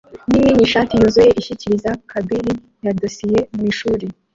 [0.29, 2.51] nini nishati yuzuye ashyikiriza kabili
[2.83, 4.05] ya dosiye mwishuri